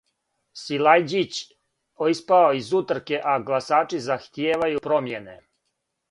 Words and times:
Силајђић 0.59 2.07
испао 2.13 2.47
из 2.59 2.71
утрке, 2.79 3.19
а 3.33 3.35
гласачи 3.49 3.99
захтијевају 4.07 4.81
промјене 4.87 5.37